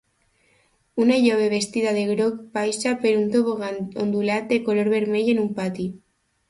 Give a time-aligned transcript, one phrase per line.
[1.03, 5.55] Una jove vestida de groc baixa per un tobogan ondulat de color vermell en un
[5.63, 5.93] pati.